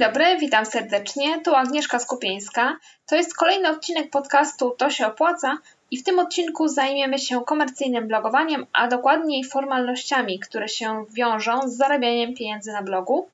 Dzień 0.00 0.08
dobry, 0.08 0.36
witam 0.38 0.66
serdecznie. 0.66 1.40
Tu 1.40 1.54
Agnieszka 1.54 1.98
Skupieńska. 1.98 2.76
To 3.06 3.16
jest 3.16 3.36
kolejny 3.36 3.68
odcinek 3.68 4.10
podcastu 4.10 4.74
To 4.78 4.90
się 4.90 5.06
opłaca 5.06 5.58
i 5.90 5.98
w 5.98 6.04
tym 6.04 6.18
odcinku 6.18 6.68
zajmiemy 6.68 7.18
się 7.18 7.44
komercyjnym 7.44 8.08
blogowaniem, 8.08 8.66
a 8.72 8.88
dokładniej 8.88 9.44
formalnościami, 9.44 10.38
które 10.38 10.68
się 10.68 11.04
wiążą 11.10 11.60
z 11.68 11.76
zarabianiem 11.76 12.34
pieniędzy 12.34 12.72
na 12.72 12.82
blogu. 12.82 13.28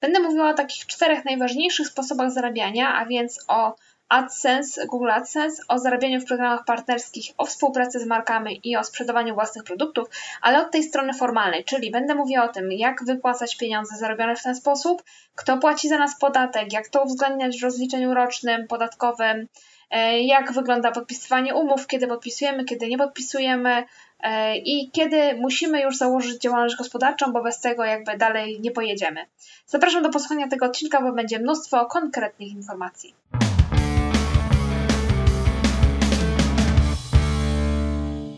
Będę 0.00 0.20
mówiła 0.20 0.50
o 0.50 0.54
takich 0.54 0.86
czterech 0.86 1.24
najważniejszych 1.24 1.88
sposobach 1.88 2.30
zarabiania, 2.30 2.94
a 2.94 3.06
więc 3.06 3.44
o 3.48 3.74
AdSense, 4.12 4.86
Google 4.86 5.10
AdSense, 5.10 5.62
o 5.68 5.78
zarabianiu 5.78 6.20
w 6.20 6.24
programach 6.24 6.64
partnerskich, 6.64 7.32
o 7.38 7.46
współpracy 7.46 8.00
z 8.00 8.06
markami 8.06 8.60
i 8.64 8.76
o 8.76 8.84
sprzedawaniu 8.84 9.34
własnych 9.34 9.64
produktów, 9.64 10.08
ale 10.42 10.60
od 10.60 10.70
tej 10.70 10.82
strony 10.82 11.14
formalnej, 11.14 11.64
czyli 11.64 11.90
będę 11.90 12.14
mówiła 12.14 12.44
o 12.44 12.48
tym, 12.48 12.72
jak 12.72 13.04
wypłacać 13.04 13.56
pieniądze 13.56 13.96
zarobione 13.96 14.36
w 14.36 14.42
ten 14.42 14.54
sposób, 14.54 15.02
kto 15.34 15.58
płaci 15.58 15.88
za 15.88 15.98
nas 15.98 16.18
podatek, 16.18 16.72
jak 16.72 16.88
to 16.88 17.02
uwzględniać 17.02 17.60
w 17.60 17.62
rozliczeniu 17.62 18.14
rocznym, 18.14 18.66
podatkowym, 18.66 19.46
e, 19.90 20.20
jak 20.20 20.52
wygląda 20.52 20.90
podpisywanie 20.90 21.54
umów, 21.54 21.86
kiedy 21.86 22.06
podpisujemy, 22.06 22.64
kiedy 22.64 22.88
nie 22.88 22.98
podpisujemy 22.98 23.84
e, 24.20 24.56
i 24.56 24.90
kiedy 24.90 25.34
musimy 25.34 25.80
już 25.82 25.96
założyć 25.96 26.42
działalność 26.42 26.76
gospodarczą, 26.76 27.32
bo 27.32 27.42
bez 27.42 27.60
tego 27.60 27.84
jakby 27.84 28.16
dalej 28.16 28.60
nie 28.60 28.70
pojedziemy. 28.70 29.26
Zapraszam 29.66 30.02
do 30.02 30.10
posłuchania 30.10 30.48
tego 30.48 30.66
odcinka, 30.66 31.02
bo 31.02 31.12
będzie 31.12 31.38
mnóstwo 31.38 31.86
konkretnych 31.86 32.48
informacji. 32.48 33.14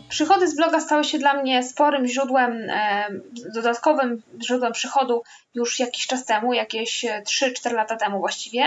Przychody 0.09 0.47
z 0.47 0.55
bloga 0.55 0.79
stały 0.79 1.03
się 1.03 1.17
dla 1.17 1.33
mnie 1.33 1.63
sporym 1.63 2.07
źródłem, 2.07 2.69
e, 2.69 3.07
dodatkowym 3.53 4.21
źródłem 4.43 4.73
przychodu 4.73 5.23
już 5.53 5.79
jakiś 5.79 6.07
czas 6.07 6.25
temu, 6.25 6.53
jakieś 6.53 7.05
3-4 7.25 7.73
lata 7.73 7.95
temu 7.95 8.19
właściwie, 8.19 8.63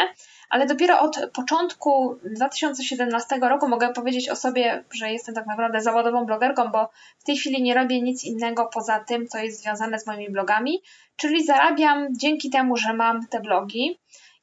ale 0.51 0.67
dopiero 0.67 1.01
od 1.01 1.17
początku 1.33 2.19
2017 2.25 3.37
roku 3.41 3.69
mogę 3.69 3.93
powiedzieć 3.93 4.29
o 4.29 4.37
sobie, 4.37 4.85
że 4.91 5.13
jestem 5.13 5.35
tak 5.35 5.47
naprawdę 5.47 5.81
zawodową 5.81 6.25
blogerką, 6.27 6.69
bo 6.69 6.91
w 7.19 7.25
tej 7.25 7.37
chwili 7.37 7.63
nie 7.63 7.75
robię 7.75 8.03
nic 8.03 8.25
innego 8.25 8.67
poza 8.67 9.01
tym, 9.01 9.29
co 9.29 9.39
jest 9.39 9.63
związane 9.63 9.99
z 9.99 10.07
moimi 10.07 10.31
blogami, 10.31 10.83
czyli 11.17 11.47
zarabiam 11.47 12.07
dzięki 12.19 12.51
temu, 12.51 12.77
że 12.77 12.93
mam 12.93 13.27
te 13.27 13.41
blogi. 13.41 13.99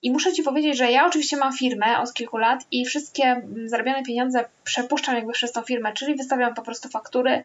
I 0.06 0.12
muszę 0.12 0.34
Ci 0.34 0.44
powiedzieć, 0.44 0.78
że 0.78 0.92
ja 0.92 1.06
oczywiście 1.06 1.38
mam 1.38 1.54
firmę 1.54 2.00
od 2.00 2.14
kilku 2.14 2.38
lat 2.38 2.66
i 2.72 2.86
wszystkie 2.86 3.42
zarabiane 3.66 4.04
pieniądze 4.04 4.46
przepuszczam 4.64 5.16
jakby 5.16 5.34
przez 5.34 5.52
tą 5.52 5.62
firmę, 5.62 5.94
czyli 5.94 6.16
wystawiam 6.16 6.54
po 6.54 6.62
prostu 6.62 6.90
faktury. 6.90 7.44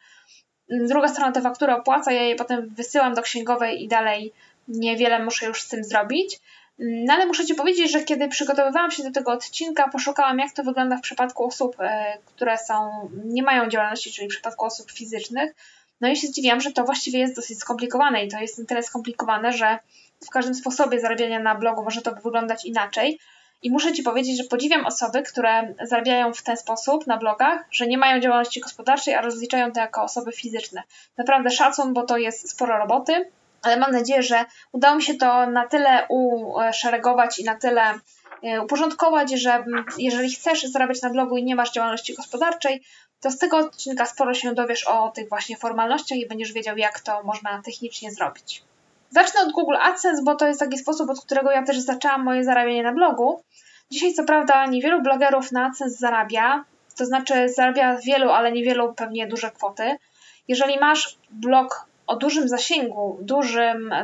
Druga 0.69 1.09
strona 1.09 1.33
te 1.33 1.41
faktury 1.41 1.75
opłaca, 1.75 2.13
ja 2.13 2.23
je 2.23 2.37
potem 2.37 2.69
wysyłam 2.69 3.15
do 3.15 3.23
księgowej 3.23 3.85
i 3.85 3.89
dalej 3.89 4.33
niewiele 4.69 5.25
muszę 5.25 5.47
już 5.47 5.63
z 5.63 5.69
tym 5.69 5.85
zrobić. 5.85 6.39
No 6.79 7.15
ale 7.15 7.27
muszę 7.27 7.47
Ci 7.47 7.55
powiedzieć, 7.55 7.93
że 7.93 8.05
kiedy 8.05 8.29
przygotowywałam 8.29 8.91
się 8.91 9.03
do 9.03 9.11
tego 9.11 9.33
odcinka, 9.33 9.89
poszukałam 9.89 10.39
jak 10.39 10.53
to 10.53 10.65
wygląda 10.65 10.97
w 10.97 11.01
przypadku 11.01 11.45
osób, 11.45 11.77
e, 11.81 12.19
które 12.27 12.59
są, 12.59 13.09
nie 13.25 13.43
mają 13.43 13.69
działalności, 13.69 14.13
czyli 14.13 14.29
w 14.29 14.31
przypadku 14.31 14.65
osób 14.65 14.91
fizycznych. 14.91 15.55
No 16.01 16.09
i 16.09 16.17
się 16.17 16.27
zdziwiłam, 16.27 16.61
że 16.61 16.73
to 16.73 16.85
właściwie 16.85 17.19
jest 17.19 17.37
dosyć 17.37 17.59
skomplikowane 17.59 18.25
i 18.25 18.29
to 18.29 18.39
jest 18.39 18.59
na 18.59 18.65
tyle 18.65 18.83
skomplikowane, 18.83 19.53
że 19.53 19.79
w 20.27 20.31
każdym 20.31 20.55
sposobie 20.55 21.01
zarabiania 21.01 21.41
na 21.41 21.55
blogu 21.55 21.85
może 21.85 22.03
to 22.03 22.15
wyglądać 22.15 22.65
inaczej. 22.65 23.19
I 23.63 23.71
muszę 23.71 23.93
Ci 23.93 24.03
powiedzieć, 24.03 24.39
że 24.39 24.45
podziwiam 24.45 24.87
osoby, 24.87 25.23
które 25.23 25.75
zarabiają 25.83 26.35
w 26.35 26.43
ten 26.43 26.57
sposób 26.57 27.07
na 27.07 27.17
blogach, 27.17 27.65
że 27.71 27.87
nie 27.87 27.99
mają 27.99 28.21
działalności 28.21 28.61
gospodarczej, 28.61 29.15
a 29.15 29.21
rozliczają 29.21 29.73
to 29.73 29.81
jako 29.81 30.03
osoby 30.03 30.33
fizyczne. 30.33 30.83
Naprawdę 31.19 31.51
szacun, 31.51 31.93
bo 31.93 32.03
to 32.03 32.17
jest 32.17 32.51
sporo 32.51 32.79
roboty, 32.79 33.31
ale 33.63 33.77
mam 33.77 33.93
nadzieję, 33.93 34.23
że 34.23 34.45
udało 34.73 34.97
mi 34.97 35.03
się 35.03 35.15
to 35.15 35.47
na 35.47 35.67
tyle 35.67 36.07
uszeregować 36.09 37.39
i 37.39 37.45
na 37.45 37.55
tyle 37.55 37.83
e, 38.43 38.63
uporządkować, 38.63 39.31
że 39.31 39.65
jeżeli 39.99 40.31
chcesz 40.31 40.63
zarabiać 40.63 41.03
na 41.03 41.11
blogu 41.11 41.37
i 41.37 41.45
nie 41.45 41.55
masz 41.55 41.73
działalności 41.73 42.15
gospodarczej, 42.15 42.83
to 43.21 43.31
z 43.31 43.39
tego 43.39 43.57
odcinka 43.57 44.07
sporo 44.07 44.35
się 44.35 44.55
dowiesz 44.55 44.85
o 44.85 45.09
tych 45.09 45.29
właśnie 45.29 45.57
formalnościach 45.57 46.19
i 46.19 46.29
będziesz 46.29 46.53
wiedział, 46.53 46.77
jak 46.77 47.01
to 47.01 47.23
można 47.23 47.63
technicznie 47.63 48.13
zrobić. 48.13 48.63
Zacznę 49.11 49.41
od 49.41 49.53
Google 49.53 49.77
AdSense, 49.81 50.23
bo 50.23 50.35
to 50.35 50.47
jest 50.47 50.61
taki 50.61 50.79
sposób, 50.79 51.11
od 51.11 51.25
którego 51.25 51.51
ja 51.51 51.63
też 51.63 51.79
zaczęłam 51.79 52.25
moje 52.25 52.45
zarabianie 52.45 52.83
na 52.83 52.93
blogu. 52.93 53.43
Dzisiaj, 53.91 54.15
co 54.15 54.25
prawda, 54.25 54.67
niewielu 54.67 55.03
blogerów 55.03 55.53
na 55.53 55.67
AdSense 55.67 55.97
zarabia, 55.97 56.65
to 56.97 57.07
znaczy 57.07 57.49
zarabia 57.49 57.97
wielu, 57.97 58.31
ale 58.31 58.53
niewielu 58.53 58.95
pewnie 58.95 59.27
duże 59.27 59.51
kwoty. 59.51 59.97
Jeżeli 60.49 60.79
masz 60.79 61.19
blog 61.31 61.87
o 62.07 62.17
dużym 62.17 62.49
zasięgu, 62.49 63.19
dużym, 63.21 63.95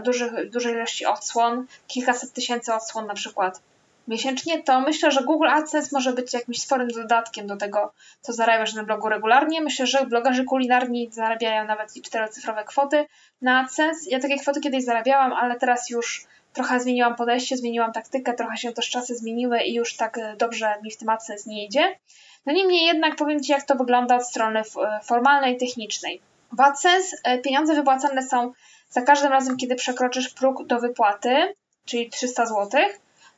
dużej 0.53 0.75
ilości 0.75 1.07
odsłon, 1.07 1.67
kilkaset 1.87 2.33
tysięcy 2.33 2.75
odsłon 2.75 3.07
na 3.07 3.15
przykład, 3.15 3.61
miesięcznie, 4.09 4.63
to 4.63 4.81
myślę, 4.81 5.11
że 5.11 5.23
Google 5.23 5.47
AdSense 5.47 5.89
może 5.93 6.13
być 6.13 6.35
jakimś 6.35 6.61
sporym 6.61 6.89
dodatkiem 6.89 7.47
do 7.47 7.57
tego, 7.57 7.93
co 8.21 8.33
zarabiasz 8.33 8.75
na 8.75 8.85
blogu 8.85 9.09
regularnie. 9.09 9.61
Myślę, 9.61 9.87
że 9.87 10.07
blogerzy 10.07 10.45
kulinarni 10.45 11.09
zarabiają 11.13 11.65
nawet 11.65 12.03
czterocyfrowe 12.03 12.65
kwoty 12.65 13.07
na 13.43 13.61
AdSense. 13.61 14.11
Ja 14.11 14.21
takie 14.21 14.37
kwoty 14.37 14.61
kiedyś 14.61 14.85
zarabiałam, 14.85 15.33
ale 15.33 15.59
teraz 15.59 15.91
już 15.91 16.27
trochę 16.53 16.81
zmieniłam 16.81 17.17
podejście, 17.17 17.57
zmieniłam 17.57 17.93
taktykę, 17.93 18.35
trochę 18.35 18.57
się 18.57 18.73
też 18.73 18.91
czasy 18.91 19.15
zmieniły 19.15 19.63
i 19.63 19.75
już 19.75 19.97
tak 19.97 20.19
e, 20.19 20.37
dobrze 20.37 20.75
mi 20.83 20.91
w 20.91 20.97
tym 20.97 21.09
AdSense 21.09 21.51
nie 21.51 21.67
idzie. 21.67 21.99
No 22.47 22.53
niemniej 22.53 22.87
jednak 22.87 23.17
powiem 23.17 23.43
Ci, 23.43 23.53
jak 23.53 23.63
to 23.63 23.75
wygląda 23.75 24.17
od 24.17 24.27
strony 24.27 24.61
e, 24.61 25.01
formalnej, 25.05 25.57
technicznej. 25.57 26.21
W 26.53 26.61
AdSense 26.61 27.17
e, 27.25 27.39
pieniądze 27.39 27.75
wypłacane 27.75 28.23
są 28.23 28.53
za 28.91 29.03
każdym 29.03 29.33
razem, 29.33 29.57
kiedy 29.57 29.75
przekroczysz 29.75 30.29
próg 30.29 30.67
do 30.67 30.79
wypłaty, 30.79 31.55
czyli 31.85 32.11
300 32.11 32.47
zł, 32.47 32.81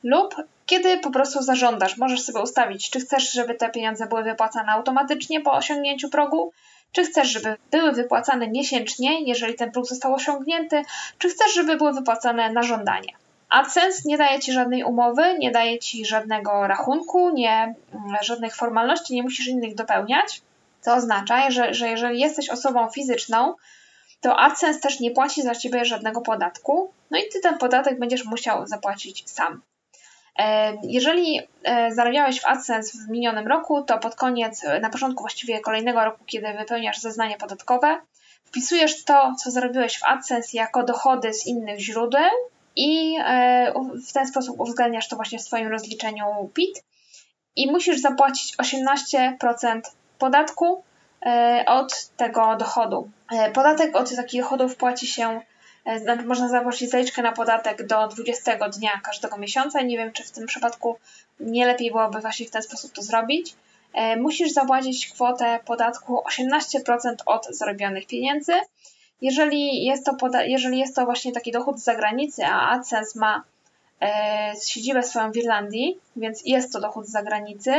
lub 0.02 0.34
kiedy 0.68 0.98
po 0.98 1.10
prostu 1.10 1.42
zażądasz. 1.42 1.96
Możesz 1.96 2.22
sobie 2.22 2.40
ustawić, 2.40 2.90
czy 2.90 3.00
chcesz, 3.00 3.32
żeby 3.32 3.54
te 3.54 3.70
pieniądze 3.70 4.06
były 4.06 4.22
wypłacane 4.22 4.72
automatycznie 4.72 5.40
po 5.40 5.52
osiągnięciu 5.52 6.08
progu, 6.08 6.52
czy 6.92 7.04
chcesz, 7.04 7.28
żeby 7.28 7.56
były 7.70 7.92
wypłacane 7.92 8.48
miesięcznie, 8.48 9.22
jeżeli 9.24 9.54
ten 9.54 9.72
próg 9.72 9.86
został 9.86 10.14
osiągnięty, 10.14 10.82
czy 11.18 11.28
chcesz, 11.28 11.54
żeby 11.54 11.76
były 11.76 11.92
wypłacane 11.92 12.52
na 12.52 12.62
żądanie. 12.62 13.12
AdSense 13.48 14.02
nie 14.04 14.18
daje 14.18 14.40
Ci 14.40 14.52
żadnej 14.52 14.84
umowy, 14.84 15.38
nie 15.38 15.50
daje 15.50 15.78
Ci 15.78 16.06
żadnego 16.06 16.66
rachunku, 16.66 17.30
nie, 17.30 17.74
mm, 17.92 18.16
żadnych 18.22 18.56
formalności, 18.56 19.14
nie 19.14 19.22
musisz 19.22 19.46
innych 19.46 19.74
dopełniać. 19.74 20.42
To 20.84 20.94
oznacza, 20.94 21.50
że, 21.50 21.74
że 21.74 21.88
jeżeli 21.88 22.20
jesteś 22.20 22.50
osobą 22.50 22.90
fizyczną, 22.90 23.54
to 24.20 24.38
AdSense 24.38 24.80
też 24.80 25.00
nie 25.00 25.10
płaci 25.10 25.42
za 25.42 25.54
Ciebie 25.54 25.84
żadnego 25.84 26.20
podatku, 26.20 26.92
no 27.10 27.18
i 27.18 27.22
Ty 27.32 27.40
ten 27.40 27.58
podatek 27.58 27.98
będziesz 27.98 28.24
musiał 28.24 28.66
zapłacić 28.66 29.30
sam. 29.30 29.62
Jeżeli 30.82 31.40
e, 31.64 31.94
zarabiałeś 31.94 32.40
w 32.40 32.46
AdSense 32.46 32.98
w 32.98 33.10
minionym 33.10 33.46
roku, 33.46 33.82
to 33.82 33.98
pod 33.98 34.14
koniec, 34.14 34.64
e, 34.64 34.80
na 34.80 34.90
początku 34.90 35.22
właściwie 35.22 35.60
kolejnego 35.60 36.04
roku, 36.04 36.24
kiedy 36.26 36.52
wypełniasz 36.52 37.00
zeznanie 37.00 37.36
podatkowe, 37.36 38.00
wpisujesz 38.44 39.04
to, 39.04 39.34
co 39.38 39.50
zarobiłeś 39.50 39.98
w 39.98 40.04
AdSense 40.04 40.56
jako 40.56 40.84
dochody 40.84 41.34
z 41.34 41.46
innych 41.46 41.80
źródeł 41.80 42.30
i 42.76 43.18
e, 43.24 43.72
w 44.08 44.12
ten 44.12 44.26
sposób 44.26 44.60
uwzględniasz 44.60 45.08
to 45.08 45.16
właśnie 45.16 45.38
w 45.38 45.42
swoim 45.42 45.68
rozliczeniu 45.68 46.50
PIT 46.54 46.84
i 47.56 47.70
musisz 47.70 48.00
zapłacić 48.00 48.56
18% 48.56 49.80
podatku 50.18 50.82
od 51.66 52.08
tego 52.16 52.56
dochodu. 52.56 53.10
Podatek 53.54 53.96
od 53.96 54.16
takich 54.16 54.42
dochodów 54.42 54.76
płaci 54.76 55.06
się 55.06 55.40
E, 55.40 55.57
znaczy 55.96 56.22
można 56.22 56.48
zapłacić 56.48 56.90
zaliczkę 56.90 57.22
na 57.22 57.32
podatek 57.32 57.86
do 57.86 58.08
20 58.08 58.68
dnia 58.68 59.00
każdego 59.04 59.36
miesiąca. 59.36 59.82
Nie 59.82 59.96
wiem, 59.96 60.12
czy 60.12 60.24
w 60.24 60.30
tym 60.30 60.46
przypadku 60.46 60.98
nie 61.40 61.66
lepiej 61.66 61.90
byłoby 61.90 62.20
właśnie 62.20 62.46
w 62.46 62.50
ten 62.50 62.62
sposób 62.62 62.92
to 62.92 63.02
zrobić. 63.02 63.54
E, 63.94 64.16
musisz 64.16 64.52
zapłacić 64.52 65.08
kwotę 65.08 65.60
podatku 65.64 66.22
18% 66.28 67.14
od 67.26 67.46
zarobionych 67.46 68.06
pieniędzy. 68.06 68.52
Jeżeli 69.22 69.84
jest 69.84 70.06
to, 70.06 70.12
poda- 70.12 70.44
jeżeli 70.46 70.78
jest 70.78 70.96
to 70.96 71.04
właśnie 71.04 71.32
taki 71.32 71.52
dochód 71.52 71.80
z 71.80 71.84
zagranicy, 71.84 72.44
a 72.46 72.70
AdSense 72.70 73.18
ma 73.18 73.42
e, 74.02 74.52
siedzibę 74.66 75.02
swoją 75.02 75.32
w 75.32 75.36
Irlandii, 75.36 75.98
więc 76.16 76.42
jest 76.46 76.72
to 76.72 76.80
dochód 76.80 77.06
z 77.06 77.10
zagranicy, 77.10 77.72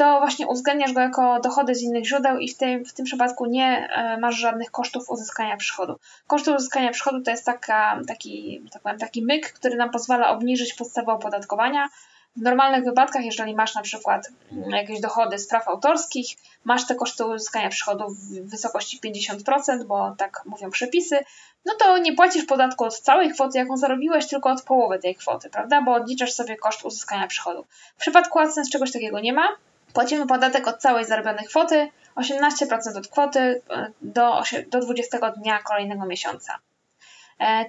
to 0.00 0.18
właśnie 0.18 0.46
uwzględniasz 0.46 0.92
go 0.92 1.00
jako 1.00 1.40
dochody 1.40 1.74
z 1.74 1.82
innych 1.82 2.06
źródeł 2.06 2.38
i 2.38 2.48
w 2.48 2.56
tym, 2.56 2.84
w 2.84 2.92
tym 2.92 3.04
przypadku 3.04 3.46
nie 3.46 3.88
e, 3.88 4.18
masz 4.18 4.36
żadnych 4.36 4.70
kosztów 4.70 5.10
uzyskania 5.10 5.56
przychodu. 5.56 5.98
Koszty 6.26 6.54
uzyskania 6.54 6.90
przychodu 6.90 7.22
to 7.22 7.30
jest 7.30 7.44
taka, 7.44 8.00
taki, 8.08 8.62
tak 8.72 8.82
powiem, 8.82 8.98
taki 8.98 9.22
myk, 9.22 9.52
który 9.52 9.76
nam 9.76 9.90
pozwala 9.90 10.30
obniżyć 10.30 10.74
podstawę 10.74 11.12
opodatkowania. 11.12 11.88
W 12.36 12.42
normalnych 12.42 12.84
wypadkach, 12.84 13.24
jeżeli 13.24 13.54
masz 13.54 13.74
na 13.74 13.82
przykład 13.82 14.28
mm, 14.52 14.70
jakieś 14.70 15.00
dochody 15.00 15.38
z 15.38 15.48
praw 15.48 15.68
autorskich, 15.68 16.26
masz 16.64 16.86
te 16.86 16.94
koszty 16.94 17.24
uzyskania 17.24 17.68
przychodu 17.68 18.04
w 18.08 18.50
wysokości 18.50 19.00
50%, 19.00 19.84
bo 19.84 20.14
tak 20.18 20.42
mówią 20.46 20.70
przepisy, 20.70 21.18
no 21.64 21.74
to 21.78 21.98
nie 21.98 22.12
płacisz 22.12 22.44
podatku 22.44 22.84
od 22.84 23.00
całej 23.00 23.32
kwoty, 23.32 23.58
jaką 23.58 23.76
zarobiłeś, 23.76 24.26
tylko 24.26 24.50
od 24.50 24.62
połowy 24.62 24.98
tej 24.98 25.14
kwoty, 25.14 25.50
prawda? 25.50 25.82
Bo 25.82 25.92
odliczasz 25.92 26.32
sobie 26.32 26.56
koszt 26.56 26.84
uzyskania 26.84 27.26
przychodu. 27.26 27.66
W 27.96 28.00
przypadku 28.00 28.38
AdSense 28.38 28.70
czegoś 28.70 28.92
takiego 28.92 29.20
nie 29.20 29.32
ma. 29.32 29.48
Płacimy 29.92 30.26
podatek 30.26 30.68
od 30.68 30.78
całej 30.78 31.04
zarobionej 31.04 31.46
kwoty, 31.46 31.88
18% 32.16 32.98
od 32.98 33.08
kwoty 33.08 33.62
e, 33.70 33.90
do, 34.02 34.42
do 34.70 34.80
20 34.80 35.30
dnia 35.30 35.58
kolejnego 35.58 36.06
miesiąca. 36.06 36.58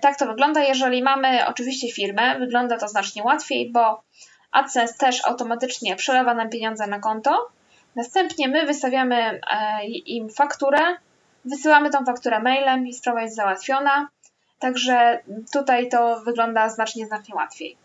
Tak 0.01 0.17
to 0.17 0.25
wygląda, 0.25 0.63
jeżeli 0.63 1.03
mamy 1.03 1.47
oczywiście 1.47 1.91
firmę, 1.91 2.39
wygląda 2.39 2.77
to 2.77 2.87
znacznie 2.87 3.23
łatwiej, 3.23 3.71
bo 3.71 4.03
AdSense 4.51 4.93
też 4.97 5.25
automatycznie 5.25 5.95
przelewa 5.95 6.33
nam 6.33 6.49
pieniądze 6.49 6.87
na 6.87 6.99
konto. 6.99 7.49
Następnie 7.95 8.47
my 8.47 8.65
wystawiamy 8.65 9.41
im 10.05 10.29
fakturę, 10.29 10.79
wysyłamy 11.45 11.89
tą 11.89 12.05
fakturę 12.05 12.39
mailem 12.39 12.87
i 12.87 12.93
sprawa 12.93 13.21
jest 13.21 13.35
załatwiona. 13.35 14.07
Także 14.59 15.19
tutaj 15.53 15.89
to 15.89 16.21
wygląda 16.25 16.69
znacznie, 16.69 17.05
znacznie 17.05 17.35
łatwiej. 17.35 17.77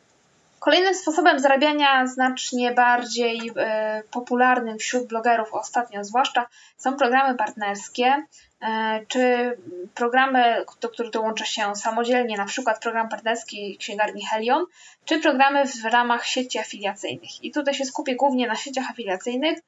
Kolejnym 0.59 0.95
sposobem 0.95 1.41
zarabiania, 1.41 2.07
znacznie 2.07 2.73
bardziej 2.73 3.51
e, 3.57 4.03
popularnym 4.11 4.79
wśród 4.79 5.07
blogerów 5.07 5.55
ostatnio 5.55 6.05
zwłaszcza, 6.05 6.47
są 6.77 6.97
programy 6.97 7.35
partnerskie, 7.35 8.25
e, 8.63 9.01
czy 9.09 9.57
programy, 9.95 10.65
do 10.81 10.89
których 10.89 11.13
dołącza 11.13 11.45
się 11.45 11.77
samodzielnie, 11.77 12.37
na 12.37 12.45
przykład 12.45 12.83
program 12.83 13.09
partnerski 13.09 13.77
księgarni 13.79 14.27
Helion, 14.27 14.65
czy 15.05 15.21
programy 15.21 15.67
w 15.67 15.85
ramach 15.85 16.27
sieci 16.27 16.59
afiliacyjnych. 16.59 17.45
I 17.45 17.51
tutaj 17.51 17.75
się 17.75 17.85
skupię 17.85 18.17
głównie 18.17 18.47
na 18.47 18.57
sieciach 18.57 18.91
afiliacyjnych, 18.91 19.59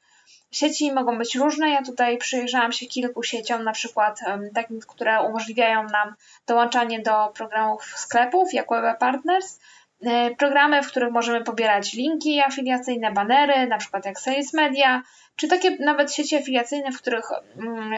Sieci 0.51 0.93
mogą 0.93 1.19
być 1.19 1.37
różne. 1.37 1.71
Ja 1.71 1.83
tutaj 1.83 2.19
przyjrzałam 2.19 2.73
się 2.73 2.87
kilku 2.87 3.23
sieciom, 3.23 3.65
na 3.65 3.73
przykład 3.73 4.21
takim, 4.55 4.81
które 4.81 5.23
umożliwiają 5.23 5.83
nam 5.83 6.15
dołączanie 6.47 7.03
do 7.03 7.33
programów 7.35 7.85
sklepów, 7.85 8.53
jak 8.53 8.71
Web 8.71 8.99
Partners. 8.99 9.61
E, 10.07 10.31
programy, 10.37 10.83
w 10.83 10.87
których 10.87 11.13
możemy 11.13 11.45
pobierać 11.45 11.93
linki 11.93 12.41
afiliacyjne, 12.41 13.13
banery, 13.13 13.67
na 13.67 13.79
przykład 13.79 14.07
jak 14.07 14.21
Sales 14.21 14.55
Media, 14.55 15.03
czy 15.37 15.49
takie 15.49 15.77
nawet 15.77 16.15
sieci 16.15 16.37
afiliacyjne, 16.37 16.93
w 16.93 16.99
których 16.99 17.25
mm, 17.59 17.93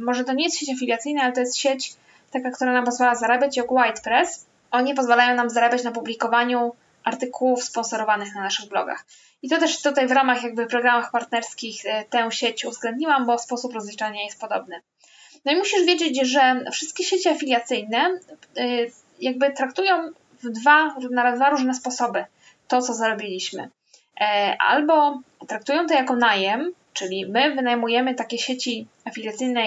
może 0.00 0.24
to 0.24 0.32
nie 0.32 0.44
jest 0.44 0.58
sieć 0.58 0.70
afiliacyjna, 0.70 1.22
ale 1.22 1.32
to 1.32 1.40
jest 1.40 1.58
sieć 1.58 1.94
taka, 2.30 2.50
która 2.50 2.72
nam 2.72 2.84
pozwala 2.84 3.14
zarabiać, 3.14 3.56
jak 3.56 3.66
WhitePress. 3.66 4.46
Oni 4.70 4.94
pozwalają 4.94 5.34
nam 5.34 5.50
zarabiać 5.50 5.84
na 5.84 5.90
publikowaniu 5.90 6.72
artykułów 7.04 7.64
sponsorowanych 7.64 8.34
na 8.34 8.42
naszych 8.42 8.68
blogach. 8.68 9.04
I 9.42 9.48
to 9.48 9.58
też 9.58 9.82
tutaj 9.82 10.06
w 10.06 10.12
ramach 10.12 10.42
jakby 10.42 10.66
programach 10.66 11.10
partnerskich 11.10 11.86
e, 11.86 12.04
tę 12.04 12.32
sieć 12.32 12.64
uwzględniłam, 12.64 13.26
bo 13.26 13.38
sposób 13.38 13.74
rozliczania 13.74 14.22
jest 14.22 14.40
podobny. 14.40 14.80
No 15.44 15.52
i 15.52 15.56
musisz 15.56 15.84
wiedzieć, 15.84 16.20
że 16.26 16.64
wszystkie 16.72 17.04
sieci 17.04 17.28
afiliacyjne 17.28 17.98
e, 18.56 18.64
jakby 19.20 19.52
traktują 19.52 20.12
w 20.42 20.48
dwa, 20.48 20.94
na 21.10 21.32
dwa 21.32 21.50
różne 21.50 21.74
sposoby 21.74 22.24
to, 22.68 22.82
co 22.82 22.94
zarobiliśmy. 22.94 23.70
E, 24.20 24.56
albo 24.58 25.20
traktują 25.48 25.86
to 25.86 25.94
jako 25.94 26.16
najem, 26.16 26.72
czyli 26.92 27.26
my 27.26 27.54
wynajmujemy 27.54 28.14
takie 28.14 28.38
sieci 28.38 28.86
afiliacyjne 29.04 29.62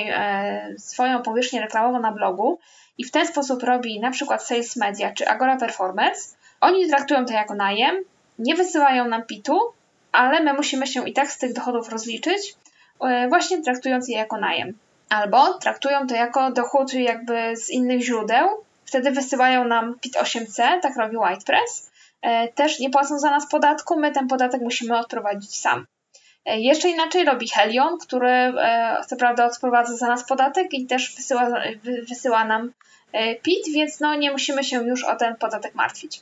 swoją 0.78 1.22
powierzchnię 1.22 1.62
reklamową 1.62 2.00
na 2.00 2.12
blogu 2.12 2.60
i 2.98 3.04
w 3.04 3.12
ten 3.12 3.28
sposób 3.28 3.64
robi 3.64 4.00
na 4.00 4.12
przykład 4.12 4.44
Sales 4.44 4.76
Media 4.76 5.14
czy 5.14 5.28
Agora 5.28 5.58
Performance. 5.58 6.36
Oni 6.62 6.88
traktują 6.88 7.26
to 7.26 7.34
jako 7.34 7.56
najem, 7.56 7.96
nie 8.40 8.56
wysyłają 8.56 9.08
nam 9.08 9.24
PIT-u, 9.24 9.60
ale 10.12 10.44
my 10.44 10.54
musimy 10.54 10.88
się 10.88 11.10
i 11.10 11.14
tak 11.14 11.32
z 11.32 11.38
tych 11.38 11.54
dochodów 11.54 11.90
rozliczyć, 11.90 12.56
e, 13.02 13.28
właśnie 13.28 13.62
traktując 13.62 14.10
je 14.10 14.18
jako 14.18 14.38
najem. 14.38 14.78
Albo 15.10 15.54
traktują 15.54 16.08
to 16.08 16.16
jako 16.16 16.52
dochód 16.52 16.94
jakby 16.94 17.58
z 17.58 17.70
innych 17.70 18.02
źródeł, 18.02 18.48
wtedy 18.90 19.12
wysyłają 19.12 19.66
nam 19.66 20.00
PIT 20.00 20.16
8C, 20.16 20.80
tak 20.82 20.98
robi 20.98 21.18
WhitePress. 21.18 21.92
E, 22.22 22.48
też 22.48 22.80
nie 22.80 22.90
płacą 22.90 23.20
za 23.20 23.30
nas 23.30 23.50
podatku, 23.50 24.00
my 24.00 24.12
ten 24.12 24.28
podatek 24.28 24.62
musimy 24.62 24.98
odprowadzić 24.98 25.60
sam. 25.60 25.86
E, 26.46 26.60
jeszcze 26.60 26.90
inaczej 26.90 27.26
robi 27.26 27.48
Helion, 27.48 27.98
który 27.98 28.54
co 29.08 29.16
prawda 29.16 29.46
odprowadza 29.46 29.98
za 29.98 30.08
nas 30.08 30.24
podatek 30.24 30.74
i 30.74 30.86
też 30.86 31.16
wysyła, 31.16 31.52
wysyła 32.10 32.46
nam 32.46 32.74
PIT, 33.44 33.74
więc 33.74 34.00
no 34.00 34.16
nie 34.16 34.32
musimy 34.32 34.64
się 34.64 34.84
już 34.84 35.04
o 35.04 35.16
ten 35.16 35.36
podatek 35.36 35.76
martwić. 35.76 36.22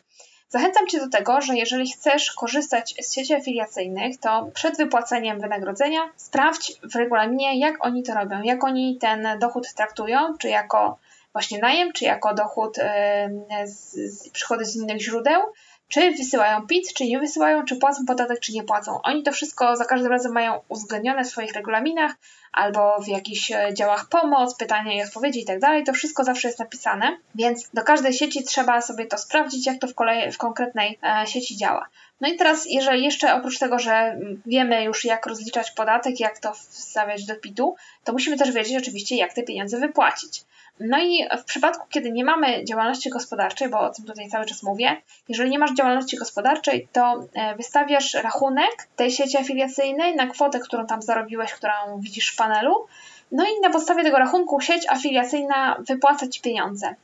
Zachęcam 0.49 0.87
Cię 0.87 0.99
do 0.99 1.09
tego, 1.09 1.41
że 1.41 1.55
jeżeli 1.55 1.91
chcesz 1.91 2.31
korzystać 2.31 2.95
z 3.01 3.13
sieci 3.13 3.33
afiliacyjnych, 3.33 4.19
to 4.19 4.49
przed 4.53 4.77
wypłaceniem 4.77 5.39
wynagrodzenia 5.39 6.09
sprawdź 6.15 6.73
w 6.83 6.95
regulaminie, 6.95 7.59
jak 7.59 7.85
oni 7.85 8.03
to 8.03 8.13
robią, 8.13 8.41
jak 8.43 8.63
oni 8.63 8.97
ten 8.97 9.27
dochód 9.39 9.73
traktują, 9.73 10.37
czy 10.37 10.49
jako 10.49 10.97
właśnie 11.37 11.59
najem, 11.59 11.93
czy 11.93 12.05
jako 12.05 12.33
dochód, 12.33 12.77
yy, 12.77 13.67
z, 13.67 13.93
z, 13.93 14.29
przychody 14.29 14.65
z 14.65 14.75
innych 14.75 15.01
źródeł, 15.01 15.41
czy 15.87 16.11
wysyłają 16.11 16.67
PIT, 16.67 16.93
czy 16.93 17.05
nie 17.05 17.19
wysyłają, 17.19 17.65
czy 17.65 17.75
płacą 17.75 18.05
podatek, 18.05 18.39
czy 18.39 18.53
nie 18.53 18.63
płacą. 18.63 19.01
Oni 19.03 19.23
to 19.23 19.31
wszystko 19.31 19.75
za 19.75 19.85
każdym 19.85 20.11
razem 20.11 20.31
mają 20.33 20.61
uwzględnione 20.69 21.23
w 21.23 21.27
swoich 21.27 21.53
regulaminach 21.53 22.11
albo 22.53 23.01
w 23.01 23.07
jakichś 23.07 23.51
e, 23.51 23.73
działach 23.73 24.09
pomoc, 24.09 24.55
pytania 24.55 24.93
i 24.93 25.03
odpowiedzi 25.03 25.39
itd. 25.39 25.59
Tak 25.59 25.85
to 25.85 25.93
wszystko 25.93 26.23
zawsze 26.23 26.47
jest 26.47 26.59
napisane, 26.59 27.17
więc 27.35 27.69
do 27.73 27.83
każdej 27.83 28.13
sieci 28.13 28.43
trzeba 28.43 28.81
sobie 28.81 29.05
to 29.05 29.17
sprawdzić, 29.17 29.67
jak 29.67 29.79
to 29.79 29.87
w, 29.87 29.93
w 30.33 30.37
konkretnej 30.37 30.99
e, 31.03 31.27
sieci 31.27 31.57
działa. 31.57 31.87
No 32.21 32.27
i 32.27 32.37
teraz, 32.37 32.65
jeżeli 32.65 33.03
jeszcze 33.03 33.33
oprócz 33.33 33.59
tego, 33.59 33.79
że 33.79 34.19
wiemy 34.45 34.83
już 34.83 35.05
jak 35.05 35.25
rozliczać 35.25 35.71
podatek, 35.71 36.19
jak 36.19 36.39
to 36.39 36.53
wstawiać 36.53 37.25
do 37.25 37.35
PIT-u, 37.35 37.75
to 38.03 38.13
musimy 38.13 38.37
też 38.37 38.51
wiedzieć 38.51 38.77
oczywiście, 38.77 39.15
jak 39.15 39.33
te 39.33 39.43
pieniądze 39.43 39.79
wypłacić. 39.79 40.43
No 40.79 40.99
i 40.99 41.27
w 41.37 41.43
przypadku, 41.43 41.87
kiedy 41.89 42.11
nie 42.11 42.23
mamy 42.25 42.65
działalności 42.65 43.09
gospodarczej, 43.09 43.69
bo 43.69 43.79
o 43.79 43.89
tym 43.89 44.05
tutaj 44.05 44.29
cały 44.29 44.45
czas 44.45 44.63
mówię, 44.63 45.01
jeżeli 45.29 45.49
nie 45.49 45.59
masz 45.59 45.73
działalności 45.73 46.17
gospodarczej, 46.17 46.87
to 46.91 47.23
e, 47.33 47.55
wystawiasz 47.55 48.13
rachunek 48.13 48.87
tej 48.95 49.11
sieci 49.11 49.37
afiliacyjnej 49.37 50.15
na 50.15 50.27
kwotę, 50.27 50.59
którą 50.59 50.85
tam 50.85 51.01
zarobiłeś, 51.01 51.53
którą 51.53 51.73
widzisz 51.99 52.29
w 52.29 52.35
panelu. 52.35 52.87
No 53.31 53.45
i 53.45 53.61
na 53.61 53.69
podstawie 53.69 54.03
tego 54.03 54.17
rachunku 54.17 54.61
sieć 54.61 54.89
afiliacyjna 54.89 55.77
wypłaca 55.87 56.27
Ci 56.27 56.41
pieniądze. 56.41 56.95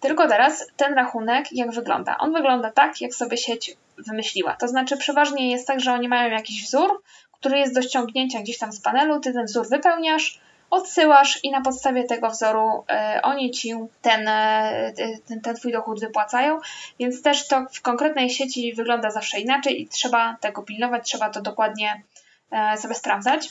Tylko 0.00 0.28
teraz 0.28 0.66
ten 0.76 0.94
rachunek 0.94 1.52
jak 1.52 1.70
wygląda? 1.70 2.18
On 2.18 2.32
wygląda 2.32 2.70
tak, 2.70 3.00
jak 3.00 3.14
sobie 3.14 3.36
sieć 3.36 3.76
wymyśliła. 3.98 4.56
To 4.56 4.68
znaczy 4.68 4.96
przeważnie 4.96 5.50
jest 5.50 5.66
tak, 5.66 5.80
że 5.80 5.92
oni 5.92 6.08
mają 6.08 6.30
jakiś 6.30 6.64
wzór, 6.64 7.02
który 7.32 7.58
jest 7.58 7.74
do 7.74 7.82
ściągnięcia 7.82 8.40
gdzieś 8.40 8.58
tam 8.58 8.72
z 8.72 8.80
panelu, 8.80 9.20
ty 9.20 9.32
ten 9.32 9.46
wzór 9.46 9.68
wypełniasz, 9.68 10.40
odsyłasz 10.70 11.44
i 11.44 11.50
na 11.50 11.60
podstawie 11.60 12.04
tego 12.04 12.30
wzoru 12.30 12.84
e, 12.88 13.20
oni 13.22 13.50
ci 13.50 13.74
ten, 14.02 14.28
e, 14.28 14.92
ten, 15.26 15.40
ten 15.40 15.56
twój 15.56 15.72
dochód 15.72 16.00
wypłacają, 16.00 16.58
więc 17.00 17.22
też 17.22 17.48
to 17.48 17.66
w 17.72 17.82
konkretnej 17.82 18.30
sieci 18.30 18.74
wygląda 18.74 19.10
zawsze 19.10 19.40
inaczej 19.40 19.82
i 19.82 19.88
trzeba 19.88 20.36
tego 20.40 20.62
pilnować, 20.62 21.04
trzeba 21.04 21.30
to 21.30 21.42
dokładnie 21.42 22.02
e, 22.50 22.76
sobie 22.76 22.94
sprawdzać. 22.94 23.48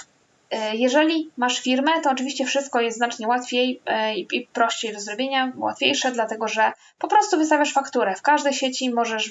Jeżeli 0.74 1.31
masz 1.38 1.60
firmę, 1.60 1.92
to 2.04 2.12
oczywiście 2.12 2.46
wszystko 2.46 2.81
jest 2.81 2.98
znacznie 2.98 3.28
łatwiej 3.28 3.81
i 4.31 4.48
prościej 4.54 4.94
do 4.94 5.00
zrobienia, 5.00 5.52
łatwiejsze, 5.56 6.12
dlatego 6.12 6.48
że 6.48 6.72
po 7.00 7.08
prostu 7.08 7.38
wystawiasz 7.38 7.74
fakturę. 7.74 8.16
W 8.16 8.21
każdej 8.21 8.54
sieci 8.54 8.94
możesz 8.94 9.30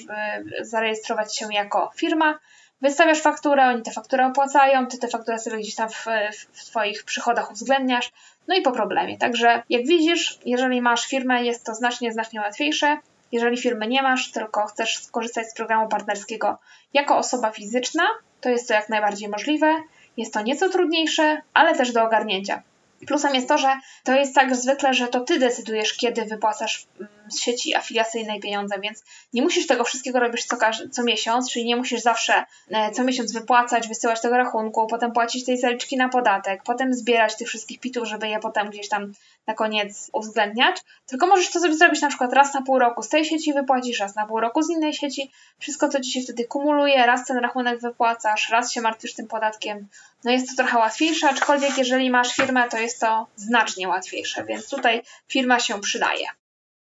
zarejestrować 0.61 1.37
się 1.37 1.47
jako 1.51 1.91
firma, 1.95 2.39
Wystawiasz 2.81 3.21
fakturę, 3.21 3.67
oni 3.67 3.83
tę 3.83 3.91
fakturę 3.91 4.27
opłacają, 4.27 4.87
ty 4.87 4.97
tę 4.97 5.07
fakturę 5.07 5.39
sobie 5.39 5.57
gdzieś 5.57 5.75
tam 5.75 5.89
w, 5.89 6.05
w 6.53 6.65
Twoich 6.65 7.03
przychodach 7.03 7.51
uwzględniasz, 7.51 8.11
no 8.47 8.55
i 8.55 8.61
po 8.61 8.71
problemie. 8.71 9.17
Także 9.17 9.63
jak 9.69 9.85
widzisz, 9.85 10.39
jeżeli 10.45 10.81
masz 10.81 11.07
firmę, 11.07 11.43
jest 11.43 11.65
to 11.65 11.75
znacznie, 11.75 12.11
znacznie 12.11 12.41
łatwiejsze. 12.41 12.97
Jeżeli 13.31 13.57
firmy 13.57 13.87
nie 13.87 14.01
masz, 14.01 14.31
tylko 14.31 14.65
chcesz 14.65 14.97
skorzystać 14.97 15.49
z 15.49 15.53
programu 15.53 15.87
partnerskiego 15.87 16.57
jako 16.93 17.17
osoba 17.17 17.51
fizyczna, 17.51 18.03
to 18.41 18.49
jest 18.49 18.67
to 18.67 18.73
jak 18.73 18.89
najbardziej 18.89 19.29
możliwe. 19.29 19.75
Jest 20.17 20.33
to 20.33 20.41
nieco 20.41 20.69
trudniejsze, 20.69 21.41
ale 21.53 21.75
też 21.75 21.91
do 21.91 22.03
ogarnięcia. 22.03 22.61
Plusem 23.07 23.35
jest 23.35 23.47
to, 23.47 23.57
że 23.57 23.79
to 24.03 24.15
jest 24.15 24.35
tak 24.35 24.55
zwykle, 24.55 24.93
że 24.93 25.07
to 25.07 25.21
ty 25.21 25.39
decydujesz, 25.39 25.93
kiedy 25.93 26.25
wypłacasz 26.25 26.87
mm, 26.99 27.11
z 27.31 27.39
sieci 27.39 27.75
afiliacyjnej 27.75 28.39
pieniądze, 28.39 28.79
więc 28.79 29.03
nie 29.33 29.41
musisz 29.41 29.67
tego 29.67 29.83
wszystkiego 29.83 30.19
robić 30.19 30.45
co, 30.45 30.57
co 30.91 31.03
miesiąc, 31.03 31.51
czyli 31.51 31.65
nie 31.65 31.75
musisz 31.75 32.01
zawsze 32.01 32.45
e, 32.69 32.91
co 32.91 33.03
miesiąc 33.03 33.33
wypłacać, 33.33 33.87
wysyłać 33.87 34.21
tego 34.21 34.37
rachunku, 34.37 34.87
potem 34.87 35.11
płacić 35.11 35.45
tej 35.45 35.57
zaliczki 35.57 35.97
na 35.97 36.09
podatek, 36.09 36.63
potem 36.63 36.93
zbierać 36.93 37.35
tych 37.35 37.47
wszystkich 37.47 37.79
pitów, 37.79 38.07
żeby 38.07 38.27
je 38.27 38.39
potem 38.39 38.69
gdzieś 38.69 38.89
tam 38.89 39.13
na 39.47 39.53
koniec 39.53 40.09
uwzględniać, 40.13 40.77
tylko 41.05 41.27
możesz 41.27 41.49
to 41.49 41.59
sobie 41.59 41.75
zrobić 41.75 42.01
na 42.01 42.07
przykład 42.07 42.33
raz 42.33 42.53
na 42.53 42.61
pół 42.61 42.79
roku 42.79 43.03
z 43.03 43.09
tej 43.09 43.25
sieci 43.25 43.53
wypłacisz, 43.53 43.99
raz 43.99 44.15
na 44.15 44.25
pół 44.25 44.39
roku 44.39 44.63
z 44.63 44.69
innej 44.69 44.93
sieci, 44.93 45.31
wszystko 45.59 45.89
to 45.89 46.01
ci 46.01 46.11
się 46.11 46.21
wtedy 46.21 46.45
kumuluje, 46.45 47.05
raz 47.05 47.25
ten 47.25 47.37
rachunek 47.37 47.79
wypłacasz, 47.79 48.49
raz 48.49 48.71
się 48.71 48.81
martwisz 48.81 49.13
tym 49.13 49.27
podatkiem, 49.27 49.87
no 50.23 50.31
jest 50.31 50.49
to 50.49 50.55
trochę 50.55 50.77
łatwiejsze, 50.77 51.29
aczkolwiek 51.29 51.77
jeżeli 51.77 52.09
masz 52.09 52.35
firmę, 52.35 52.69
to 52.69 52.77
jest 52.77 52.99
to 52.99 53.27
znacznie 53.35 53.87
łatwiejsze, 53.87 54.45
więc 54.45 54.69
tutaj 54.69 55.01
firma 55.27 55.59
się 55.59 55.81
przydaje. 55.81 56.27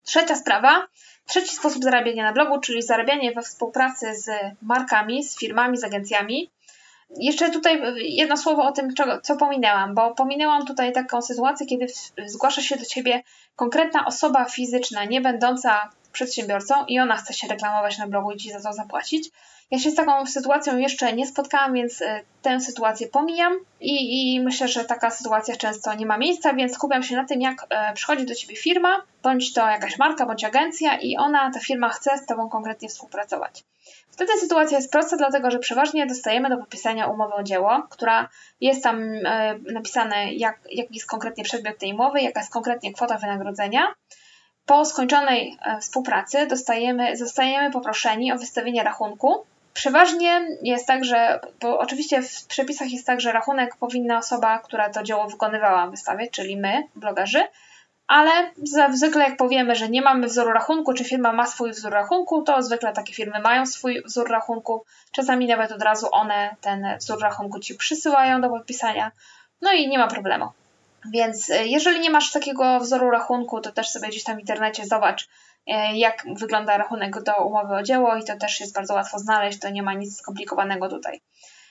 Trzecia 0.03 0.35
sprawa, 0.35 0.87
trzeci 1.27 1.55
sposób 1.55 1.83
zarabiania 1.83 2.23
na 2.23 2.33
blogu, 2.33 2.59
czyli 2.59 2.81
zarabianie 2.81 3.31
we 3.31 3.41
współpracy 3.41 4.15
z 4.15 4.29
markami, 4.61 5.23
z 5.23 5.37
firmami, 5.37 5.77
z 5.77 5.83
agencjami. 5.83 6.49
Jeszcze 7.17 7.51
tutaj 7.51 7.81
jedno 7.97 8.37
słowo 8.37 8.63
o 8.63 8.71
tym, 8.71 8.89
co 9.23 9.35
pominęłam, 9.35 9.95
bo 9.95 10.15
pominęłam 10.15 10.65
tutaj 10.65 10.91
taką 10.93 11.21
sytuację, 11.21 11.67
kiedy 11.67 11.87
zgłasza 12.25 12.61
się 12.61 12.75
do 12.77 12.85
Ciebie 12.85 13.23
konkretna 13.55 14.05
osoba 14.05 14.45
fizyczna, 14.45 15.05
nie 15.05 15.21
będąca 15.21 15.89
przedsiębiorcą 16.11 16.85
i 16.85 16.99
ona 16.99 17.17
chce 17.17 17.33
się 17.33 17.47
reklamować 17.47 17.97
na 17.97 18.07
blogu 18.07 18.31
i 18.31 18.37
Ci 18.37 18.51
za 18.51 18.61
to 18.61 18.73
zapłacić. 18.73 19.29
Ja 19.71 19.79
się 19.79 19.91
z 19.91 19.95
taką 19.95 20.25
sytuacją 20.25 20.77
jeszcze 20.77 21.13
nie 21.13 21.27
spotkałam, 21.27 21.73
więc 21.73 22.01
e, 22.01 22.21
tę 22.41 22.61
sytuację 22.61 23.07
pomijam 23.07 23.53
i, 23.81 24.35
i 24.35 24.41
myślę, 24.41 24.67
że 24.67 24.85
taka 24.85 25.09
sytuacja 25.09 25.55
często 25.55 25.93
nie 25.93 26.05
ma 26.05 26.17
miejsca, 26.17 26.53
więc 26.53 26.73
skupiam 26.73 27.03
się 27.03 27.15
na 27.15 27.25
tym, 27.25 27.41
jak 27.41 27.67
e, 27.69 27.93
przychodzi 27.93 28.25
do 28.25 28.35
Ciebie 28.35 28.55
firma, 28.55 29.01
bądź 29.23 29.53
to 29.53 29.69
jakaś 29.69 29.97
marka, 29.97 30.25
bądź 30.25 30.43
agencja 30.43 30.99
i 30.99 31.17
ona, 31.17 31.51
ta 31.51 31.59
firma 31.59 31.89
chce 31.89 32.17
z 32.17 32.25
Tobą 32.25 32.49
konkretnie 32.49 32.89
współpracować. 32.89 33.63
Wtedy 34.21 34.39
sytuacja 34.39 34.77
jest 34.77 34.91
prosta, 34.91 35.17
dlatego 35.17 35.51
że 35.51 35.59
przeważnie 35.59 36.05
dostajemy 36.05 36.49
do 36.49 36.57
podpisania 36.57 37.07
umowę 37.07 37.33
o 37.35 37.43
dzieło, 37.43 37.87
która 37.89 38.29
jest 38.61 38.83
tam 38.83 39.03
e, 39.03 39.55
napisane, 39.73 40.33
jak, 40.33 40.59
jaki 40.71 40.93
jest 40.93 41.07
konkretnie 41.07 41.43
przedmiot 41.43 41.77
tej 41.77 41.93
umowy, 41.93 42.21
jaka 42.21 42.39
jest 42.39 42.53
konkretnie 42.53 42.93
kwota 42.93 43.17
wynagrodzenia. 43.17 43.93
Po 44.65 44.85
skończonej 44.85 45.57
e, 45.61 45.79
współpracy 45.79 46.47
dostajemy, 46.47 47.17
zostajemy 47.17 47.71
poproszeni 47.71 48.33
o 48.33 48.37
wystawienie 48.37 48.83
rachunku. 48.83 49.45
Przeważnie 49.73 50.47
jest 50.61 50.87
tak, 50.87 51.05
że, 51.05 51.39
bo 51.61 51.79
oczywiście 51.79 52.21
w 52.21 52.45
przepisach 52.45 52.91
jest 52.91 53.07
tak, 53.07 53.21
że 53.21 53.31
rachunek 53.31 53.75
powinna 53.75 54.17
osoba, 54.17 54.59
która 54.59 54.89
to 54.89 55.03
dzieło 55.03 55.27
wykonywała, 55.27 55.87
wystawiać, 55.87 56.29
czyli 56.31 56.57
my, 56.57 56.83
blogerzy, 56.95 57.43
ale 58.11 58.51
zwykle 58.93 59.23
jak 59.23 59.37
powiemy, 59.37 59.75
że 59.75 59.89
nie 59.89 60.01
mamy 60.01 60.27
wzoru 60.27 60.51
rachunku, 60.51 60.93
czy 60.93 61.03
firma 61.03 61.33
ma 61.33 61.47
swój 61.47 61.71
wzór 61.71 61.91
rachunku, 61.91 62.41
to 62.41 62.63
zwykle 62.63 62.93
takie 62.93 63.13
firmy 63.13 63.39
mają 63.39 63.65
swój 63.65 64.03
wzór 64.05 64.29
rachunku. 64.29 64.85
Czasami 65.11 65.47
nawet 65.47 65.71
od 65.71 65.81
razu 65.81 66.07
one 66.11 66.55
ten 66.61 66.97
wzór 66.99 67.21
rachunku 67.21 67.59
ci 67.59 67.75
przysyłają 67.75 68.41
do 68.41 68.49
podpisania. 68.49 69.11
No 69.61 69.71
i 69.71 69.87
nie 69.87 69.97
ma 69.97 70.07
problemu. 70.07 70.49
Więc 71.05 71.49
e, 71.49 71.67
jeżeli 71.67 71.99
nie 71.99 72.09
masz 72.09 72.31
takiego 72.31 72.79
wzoru 72.79 73.09
rachunku, 73.09 73.61
to 73.61 73.71
też 73.71 73.89
sobie 73.89 74.07
gdzieś 74.07 74.23
tam 74.23 74.37
w 74.37 74.39
internecie 74.39 74.85
zobacz, 74.85 75.29
e, 75.67 75.97
jak 75.97 76.25
wygląda 76.35 76.77
rachunek 76.77 77.23
do 77.23 77.45
umowy 77.45 77.75
o 77.75 77.83
dzieło 77.83 78.15
i 78.15 78.23
to 78.23 78.37
też 78.37 78.59
jest 78.59 78.75
bardzo 78.75 78.93
łatwo 78.93 79.19
znaleźć, 79.19 79.59
to 79.59 79.69
nie 79.69 79.83
ma 79.83 79.93
nic 79.93 80.17
skomplikowanego 80.17 80.89
tutaj. 80.89 81.21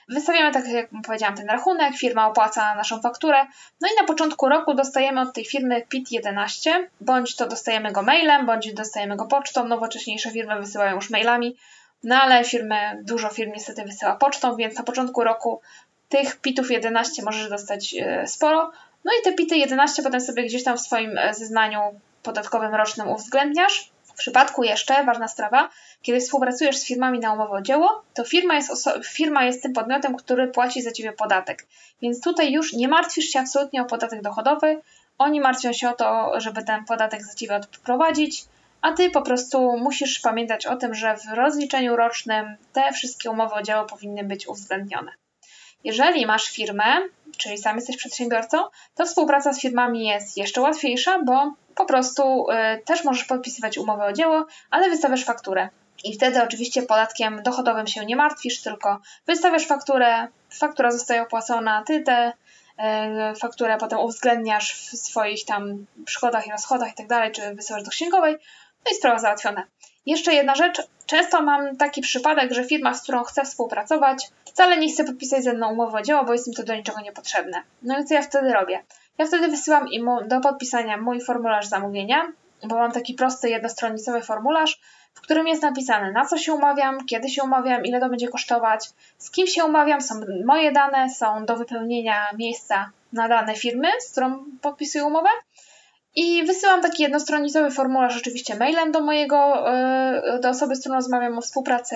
Wystawiamy, 0.09 0.51
tak 0.51 0.67
jak 0.67 0.89
powiedziałam, 1.05 1.35
ten 1.35 1.47
rachunek, 1.47 1.95
firma 1.95 2.27
opłaca 2.27 2.75
naszą 2.75 3.01
fakturę, 3.01 3.45
no 3.81 3.87
i 3.87 4.01
na 4.01 4.07
początku 4.07 4.49
roku 4.49 4.73
dostajemy 4.73 5.21
od 5.21 5.33
tej 5.33 5.45
firmy 5.45 5.81
PIT-11, 5.89 6.71
bądź 7.01 7.35
to 7.35 7.47
dostajemy 7.47 7.91
go 7.91 8.01
mailem, 8.01 8.45
bądź 8.45 8.73
dostajemy 8.73 9.15
go 9.15 9.25
pocztą, 9.25 9.67
nowocześniejsze 9.67 10.31
firmy 10.31 10.59
wysyłają 10.59 10.95
już 10.95 11.09
mailami, 11.09 11.57
no 12.03 12.15
ale 12.15 12.43
firmy, 12.43 12.75
dużo 13.03 13.29
firm 13.29 13.51
niestety 13.51 13.83
wysyła 13.83 14.15
pocztą, 14.15 14.55
więc 14.55 14.77
na 14.77 14.83
początku 14.83 15.23
roku 15.23 15.61
tych 16.09 16.37
PIT-ów 16.37 16.71
11 16.71 17.23
możesz 17.23 17.49
dostać 17.49 17.95
e, 17.99 18.27
sporo, 18.27 18.71
no 19.05 19.11
i 19.19 19.23
te 19.23 19.33
PIT-y 19.33 19.57
11 19.57 20.03
potem 20.03 20.21
sobie 20.21 20.43
gdzieś 20.43 20.63
tam 20.63 20.77
w 20.77 20.81
swoim 20.81 21.17
e, 21.17 21.33
zeznaniu 21.33 21.79
podatkowym 22.23 22.75
rocznym 22.75 23.07
uwzględniasz, 23.07 23.91
przypadku 24.21 24.63
jeszcze, 24.63 25.03
ważna 25.03 25.27
sprawa, 25.27 25.69
kiedy 26.01 26.19
współpracujesz 26.19 26.77
z 26.77 26.85
firmami 26.85 27.19
na 27.19 27.33
umowę 27.33 27.51
o 27.51 27.61
dzieło, 27.61 28.03
to 28.13 28.23
firma 28.23 28.55
jest, 28.55 28.89
firma 29.05 29.45
jest 29.45 29.63
tym 29.63 29.73
podmiotem, 29.73 30.15
który 30.15 30.47
płaci 30.47 30.81
za 30.81 30.91
Ciebie 30.91 31.13
podatek. 31.13 31.67
Więc 32.01 32.21
tutaj 32.21 32.51
już 32.51 32.73
nie 32.73 32.87
martwisz 32.87 33.25
się 33.25 33.39
absolutnie 33.39 33.81
o 33.81 33.85
podatek 33.85 34.21
dochodowy, 34.21 34.81
oni 35.17 35.41
martwią 35.41 35.73
się 35.73 35.89
o 35.89 35.93
to, 35.93 36.33
żeby 36.37 36.63
ten 36.63 36.85
podatek 36.85 37.23
za 37.23 37.33
Ciebie 37.33 37.55
odprowadzić, 37.55 38.45
a 38.81 38.93
Ty 38.93 39.09
po 39.09 39.21
prostu 39.21 39.77
musisz 39.77 40.19
pamiętać 40.19 40.65
o 40.65 40.75
tym, 40.75 40.95
że 40.95 41.17
w 41.17 41.33
rozliczeniu 41.33 41.95
rocznym 41.95 42.55
te 42.73 42.91
wszystkie 42.91 43.31
umowy 43.31 43.55
o 43.55 43.61
dzieło 43.61 43.85
powinny 43.85 44.23
być 44.23 44.47
uwzględnione. 44.47 45.11
Jeżeli 45.83 46.25
masz 46.25 46.49
firmę, 46.49 46.83
czyli 47.37 47.57
sam 47.57 47.75
jesteś 47.75 47.97
przedsiębiorcą, 47.97 48.57
to 48.95 49.05
współpraca 49.05 49.53
z 49.53 49.61
firmami 49.61 50.07
jest 50.07 50.37
jeszcze 50.37 50.61
łatwiejsza, 50.61 51.19
bo 51.23 51.53
po 51.75 51.85
prostu 51.85 52.47
y, 52.49 52.83
też 52.85 53.03
możesz 53.03 53.23
podpisywać 53.23 53.77
umowę 53.77 54.05
o 54.05 54.13
dzieło, 54.13 54.45
ale 54.69 54.89
wystawiasz 54.89 55.25
fakturę. 55.25 55.69
I 56.03 56.15
wtedy 56.15 56.43
oczywiście 56.43 56.81
podatkiem 56.81 57.43
dochodowym 57.43 57.87
się 57.87 58.05
nie 58.05 58.15
martwisz, 58.15 58.61
tylko 58.61 58.99
wystawiasz 59.27 59.67
fakturę, 59.67 60.27
faktura 60.59 60.91
zostaje 60.91 61.21
opłacona, 61.21 61.83
ty 61.87 62.03
tę 62.03 62.33
y, 63.31 63.39
fakturę 63.39 63.77
potem 63.77 63.99
uwzględniasz 63.99 64.73
w 64.73 64.97
swoich 64.97 65.45
tam 65.45 65.85
przychodach 66.05 66.47
i 66.47 66.51
rozchodach 66.51 66.91
i 66.91 66.95
tak 66.95 67.07
dalej, 67.07 67.31
czy 67.31 67.55
wysyłasz 67.55 67.83
do 67.83 67.91
księgowej, 67.91 68.37
no 68.85 68.91
i 68.91 68.95
sprawa 68.95 69.19
załatwiona. 69.19 69.63
Jeszcze 70.05 70.33
jedna 70.33 70.55
rzecz. 70.55 70.81
Często 71.05 71.41
mam 71.41 71.77
taki 71.77 72.01
przypadek, 72.01 72.53
że 72.53 72.63
firma, 72.63 72.93
z 72.93 73.03
którą 73.03 73.23
chcę 73.23 73.43
współpracować, 73.43 74.27
wcale 74.45 74.77
nie 74.77 74.91
chce 74.91 75.03
podpisać 75.03 75.43
ze 75.43 75.53
mną 75.53 75.71
umowy 75.71 75.97
o 75.97 76.01
dzieło, 76.01 76.25
bo 76.25 76.33
jest 76.33 76.47
im 76.47 76.53
to 76.53 76.63
do 76.63 76.75
niczego 76.75 77.01
niepotrzebne. 77.01 77.63
No 77.81 77.99
i 77.99 78.05
co 78.05 78.13
ja 78.13 78.21
wtedy 78.21 78.53
robię? 78.53 78.83
Ja 79.17 79.25
wtedy 79.25 79.47
wysyłam 79.47 79.87
im 79.89 80.09
do 80.27 80.39
podpisania 80.39 80.97
mój 80.97 81.21
formularz 81.21 81.67
zamówienia, 81.67 82.31
bo 82.63 82.75
mam 82.75 82.91
taki 82.91 83.13
prosty, 83.13 83.49
jednostronicowy 83.49 84.21
formularz, 84.21 84.79
w 85.13 85.21
którym 85.21 85.47
jest 85.47 85.61
napisane, 85.61 86.11
na 86.11 86.25
co 86.25 86.37
się 86.37 86.53
umawiam, 86.53 87.05
kiedy 87.05 87.29
się 87.29 87.43
umawiam, 87.43 87.85
ile 87.85 87.99
to 87.99 88.09
będzie 88.09 88.27
kosztować, 88.27 88.89
z 89.17 89.31
kim 89.31 89.47
się 89.47 89.65
umawiam, 89.65 90.01
są 90.01 90.15
moje 90.45 90.71
dane, 90.71 91.09
są 91.09 91.45
do 91.45 91.55
wypełnienia 91.55 92.31
miejsca 92.37 92.91
na 93.13 93.27
dane 93.27 93.55
firmy, 93.55 93.87
z 93.99 94.11
którą 94.11 94.45
podpisuję 94.61 95.05
umowę. 95.05 95.29
I 96.15 96.43
wysyłam 96.45 96.81
taki 96.81 97.03
jednostronicowy 97.03 97.71
formularz 97.71 98.17
oczywiście 98.17 98.55
mailem 98.55 98.91
do 98.91 99.01
mojego, 99.01 99.71
e, 99.71 100.39
do 100.41 100.49
osoby, 100.49 100.75
z 100.75 100.79
którą 100.79 100.95
rozmawiam 100.95 101.37
o 101.37 101.41
współpracy. 101.41 101.95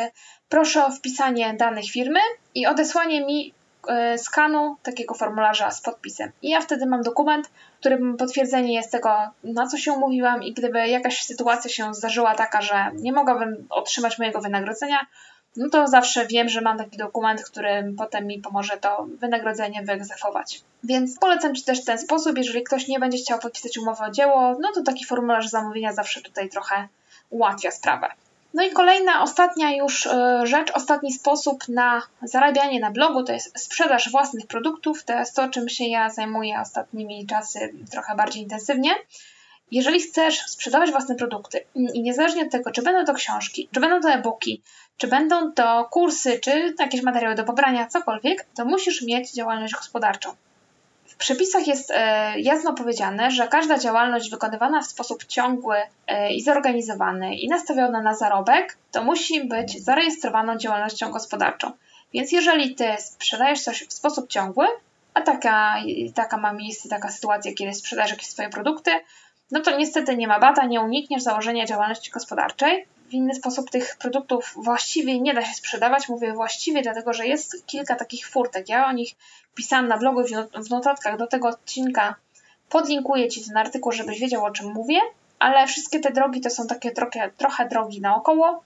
Proszę 0.49 0.85
o 0.85 0.91
wpisanie 0.91 1.53
danych 1.53 1.85
firmy 1.91 2.19
i 2.55 2.67
odesłanie 2.67 3.25
mi 3.25 3.53
E, 3.87 4.17
skanu 4.17 4.77
takiego 4.83 5.13
formularza 5.13 5.71
z 5.71 5.81
podpisem. 5.81 6.31
I 6.41 6.49
ja 6.49 6.61
wtedy 6.61 6.85
mam 6.85 7.01
dokument, 7.01 7.49
którym 7.79 8.17
potwierdzenie 8.17 8.73
jest 8.73 8.91
tego, 8.91 9.09
na 9.43 9.67
co 9.67 9.77
się 9.77 9.93
umówiłam 9.93 10.43
i 10.43 10.53
gdyby 10.53 10.87
jakaś 10.87 11.23
sytuacja 11.23 11.69
się 11.69 11.93
zdarzyła 11.93 12.35
taka, 12.35 12.61
że 12.61 12.91
nie 12.93 13.13
mogłabym 13.13 13.67
otrzymać 13.69 14.19
mojego 14.19 14.41
wynagrodzenia, 14.41 15.05
no 15.57 15.69
to 15.69 15.87
zawsze 15.87 16.27
wiem, 16.27 16.49
że 16.49 16.61
mam 16.61 16.77
taki 16.77 16.97
dokument, 16.97 17.43
który 17.43 17.93
potem 17.97 18.27
mi 18.27 18.39
pomoże 18.39 18.77
to 18.77 19.07
wynagrodzenie 19.19 19.83
wyegzekwować. 19.83 20.61
Więc 20.83 21.19
polecam 21.19 21.55
Ci 21.55 21.63
też 21.63 21.83
ten 21.83 21.99
sposób, 21.99 22.37
jeżeli 22.37 22.63
ktoś 22.63 22.87
nie 22.87 22.99
będzie 22.99 23.17
chciał 23.17 23.39
podpisać 23.39 23.77
umowy 23.77 24.03
o 24.03 24.11
dzieło, 24.11 24.57
no 24.61 24.71
to 24.75 24.81
taki 24.83 25.05
formularz 25.05 25.49
zamówienia 25.49 25.93
zawsze 25.93 26.21
tutaj 26.21 26.49
trochę 26.49 26.87
ułatwia 27.29 27.71
sprawę. 27.71 28.07
No 28.55 28.63
i 28.63 28.71
kolejna, 28.71 29.23
ostatnia 29.23 29.75
już 29.75 30.07
e, 30.07 30.41
rzecz, 30.43 30.71
ostatni 30.71 31.13
sposób 31.13 31.67
na 31.69 32.01
zarabianie 32.21 32.79
na 32.79 32.91
blogu 32.91 33.23
to 33.23 33.33
jest 33.33 33.59
sprzedaż 33.59 34.11
własnych 34.11 34.47
produktów. 34.47 35.03
To 35.03 35.13
jest 35.19 35.35
to, 35.35 35.49
czym 35.49 35.69
się 35.69 35.85
ja 35.85 36.09
zajmuję 36.09 36.59
ostatnimi 36.61 37.27
czasy 37.27 37.73
trochę 37.91 38.15
bardziej 38.15 38.43
intensywnie. 38.43 38.89
Jeżeli 39.71 40.01
chcesz 40.01 40.39
sprzedawać 40.47 40.91
własne 40.91 41.15
produkty 41.15 41.65
i 41.75 42.01
niezależnie 42.01 42.43
od 42.43 42.51
tego, 42.51 42.71
czy 42.71 42.81
będą 42.81 43.05
to 43.05 43.13
książki, 43.13 43.69
czy 43.71 43.79
będą 43.79 44.01
to 44.01 44.09
e-booki, 44.09 44.61
czy 44.97 45.07
będą 45.07 45.51
to 45.51 45.87
kursy, 45.91 46.39
czy 46.39 46.75
jakieś 46.79 47.01
materiały 47.01 47.35
do 47.35 47.43
pobrania, 47.43 47.87
cokolwiek, 47.87 48.45
to 48.55 48.65
musisz 48.65 49.01
mieć 49.01 49.31
działalność 49.31 49.73
gospodarczą. 49.73 50.35
W 51.05 51.17
przepisach 51.17 51.67
jest 51.67 51.91
e, 51.91 52.39
jasno 52.39 52.73
powiedziane, 52.73 53.31
że 53.31 53.47
każda 53.47 53.77
działalność 53.77 54.29
wykonywana 54.29 54.81
w 54.81 54.87
sposób 54.87 55.25
ciągły 55.25 55.77
e, 56.07 56.33
i 56.33 56.41
zorganizowany 56.41 57.35
i 57.35 57.47
nastawiona 57.47 58.01
na 58.01 58.15
zarobek, 58.15 58.77
to 58.91 59.03
musi 59.03 59.43
być 59.43 59.83
zarejestrowaną 59.83 60.57
działalnością 60.57 61.11
gospodarczą. 61.11 61.71
Więc 62.13 62.31
jeżeli 62.31 62.75
ty 62.75 62.85
sprzedajesz 62.99 63.63
coś 63.63 63.87
w 63.87 63.93
sposób 63.93 64.29
ciągły, 64.29 64.67
a 65.13 65.21
taka, 65.21 65.75
taka 66.15 66.37
ma 66.37 66.53
miejsce, 66.53 66.89
taka 66.89 67.11
sytuacja, 67.11 67.53
kiedy 67.53 67.73
sprzedajesz 67.73 68.11
jakieś 68.11 68.27
swoje 68.27 68.49
produkty, 68.49 68.91
no 69.51 69.59
to 69.61 69.77
niestety 69.77 70.17
nie 70.17 70.27
ma 70.27 70.39
bata, 70.39 70.65
nie 70.65 70.81
unikniesz 70.81 71.23
założenia 71.23 71.65
działalności 71.65 72.11
gospodarczej. 72.11 72.85
W 73.09 73.13
inny 73.13 73.35
sposób 73.35 73.69
tych 73.69 73.97
produktów 73.97 74.53
właściwie 74.55 75.19
nie 75.19 75.33
da 75.33 75.45
się 75.45 75.53
sprzedawać. 75.53 76.09
Mówię 76.09 76.33
właściwie, 76.33 76.81
dlatego 76.81 77.13
że 77.13 77.27
jest 77.27 77.65
kilka 77.65 77.95
takich 77.95 78.27
furtek. 78.27 78.69
Ja 78.69 78.87
o 78.87 78.91
nich 78.91 79.15
pisałam 79.55 79.87
na 79.87 79.97
blogu 79.97 80.21
w 80.65 80.69
notatkach 80.69 81.17
do 81.17 81.27
tego 81.27 81.47
odcinka. 81.47 82.15
Podlinkuję 82.69 83.29
Ci 83.29 83.45
ten 83.45 83.57
artykuł, 83.57 83.91
żebyś 83.91 84.19
wiedział 84.19 84.45
o 84.45 84.51
czym 84.51 84.73
mówię, 84.73 84.99
ale 85.39 85.67
wszystkie 85.67 85.99
te 85.99 86.11
drogi 86.11 86.41
to 86.41 86.49
są 86.49 86.67
takie 86.67 86.91
trochę, 86.91 87.31
trochę 87.37 87.67
drogi 87.67 88.01
naokoło. 88.01 88.63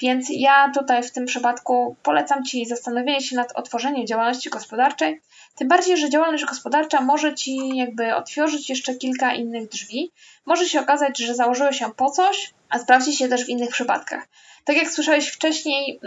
Więc 0.00 0.26
ja 0.30 0.70
tutaj 0.74 1.02
w 1.02 1.12
tym 1.12 1.26
przypadku 1.26 1.96
polecam 2.02 2.44
Ci 2.44 2.66
zastanowienie 2.66 3.20
się 3.20 3.36
nad 3.36 3.52
otworzeniem 3.52 4.06
działalności 4.06 4.50
gospodarczej, 4.50 5.20
tym 5.56 5.68
bardziej, 5.68 5.96
że 5.96 6.10
działalność 6.10 6.44
gospodarcza 6.44 7.00
może 7.00 7.34
Ci 7.34 7.76
jakby 7.76 8.14
otworzyć 8.14 8.70
jeszcze 8.70 8.94
kilka 8.94 9.34
innych 9.34 9.68
drzwi. 9.68 10.10
Może 10.46 10.68
się 10.68 10.80
okazać, 10.80 11.18
że 11.18 11.34
założyły 11.34 11.72
się 11.72 11.92
po 11.96 12.10
coś, 12.10 12.54
a 12.70 12.78
sprawdzi 12.78 13.16
się 13.16 13.28
też 13.28 13.44
w 13.44 13.48
innych 13.48 13.70
przypadkach. 13.70 14.26
Tak 14.64 14.76
jak 14.76 14.90
słyszałeś 14.90 15.28
wcześniej, 15.28 16.00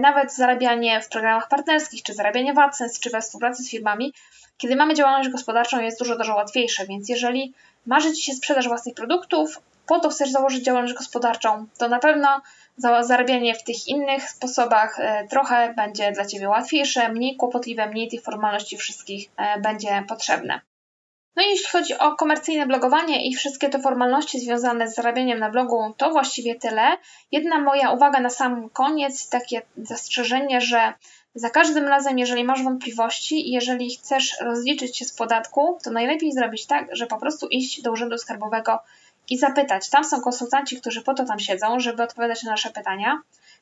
nawet 0.00 0.34
zarabianie 0.34 1.00
w 1.00 1.08
programach 1.08 1.48
partnerskich, 1.48 2.02
czy 2.02 2.14
zarabianie 2.14 2.54
w 2.54 2.58
AdSense, 2.58 3.00
czy 3.00 3.10
we 3.10 3.20
współpracy 3.20 3.62
z 3.62 3.70
firmami, 3.70 4.14
kiedy 4.58 4.76
mamy 4.76 4.94
działalność 4.94 5.30
gospodarczą 5.30 5.80
jest 5.80 5.98
dużo, 5.98 6.16
dużo 6.16 6.34
łatwiejsze, 6.34 6.86
więc 6.86 7.08
jeżeli 7.08 7.54
marzy 7.86 8.12
Ci 8.12 8.22
się 8.22 8.32
sprzedaż 8.32 8.68
własnych 8.68 8.94
produktów, 8.94 9.60
po 9.86 10.00
to 10.00 10.08
chcesz 10.08 10.30
założyć 10.30 10.64
działalność 10.64 10.94
gospodarczą, 10.94 11.66
to 11.78 11.88
na 11.88 11.98
pewno 11.98 12.40
zarabianie 12.76 13.54
w 13.54 13.64
tych 13.64 13.88
innych 13.88 14.30
sposobach 14.30 14.98
e, 15.00 15.26
trochę 15.30 15.74
będzie 15.74 16.12
dla 16.12 16.26
Ciebie 16.26 16.48
łatwiejsze, 16.48 17.08
mniej 17.08 17.36
kłopotliwe, 17.36 17.88
mniej 17.88 18.08
tych 18.08 18.22
formalności 18.22 18.76
wszystkich 18.76 19.30
e, 19.36 19.60
będzie 19.60 20.04
potrzebne. 20.08 20.60
No 21.36 21.42
i 21.42 21.46
jeśli 21.46 21.70
chodzi 21.70 21.98
o 21.98 22.16
komercyjne 22.16 22.66
blogowanie 22.66 23.28
i 23.28 23.34
wszystkie 23.34 23.68
te 23.68 23.78
formalności 23.78 24.40
związane 24.40 24.88
z 24.88 24.94
zarabianiem 24.94 25.38
na 25.38 25.50
blogu, 25.50 25.94
to 25.96 26.10
właściwie 26.10 26.54
tyle. 26.54 26.96
Jedna 27.32 27.58
moja 27.58 27.90
uwaga 27.90 28.20
na 28.20 28.30
sam 28.30 28.70
koniec, 28.70 29.28
takie 29.28 29.62
zastrzeżenie, 29.76 30.60
że 30.60 30.92
za 31.34 31.50
każdym 31.50 31.84
razem, 31.84 32.18
jeżeli 32.18 32.44
masz 32.44 32.62
wątpliwości 32.62 33.48
i 33.48 33.52
jeżeli 33.52 33.96
chcesz 33.96 34.36
rozliczyć 34.40 34.98
się 34.98 35.04
z 35.04 35.12
podatku, 35.12 35.78
to 35.84 35.90
najlepiej 35.90 36.32
zrobić 36.32 36.66
tak, 36.66 36.96
że 36.96 37.06
po 37.06 37.18
prostu 37.18 37.46
iść 37.46 37.82
do 37.82 37.92
Urzędu 37.92 38.18
Skarbowego 38.18 38.78
i 39.30 39.38
zapytać. 39.38 39.90
Tam 39.90 40.04
są 40.04 40.20
konsultanci, 40.20 40.80
którzy 40.80 41.02
po 41.02 41.14
to 41.14 41.24
tam 41.24 41.38
siedzą, 41.38 41.80
żeby 41.80 42.02
odpowiadać 42.02 42.42
na 42.42 42.50
nasze 42.50 42.70
pytania. 42.70 43.20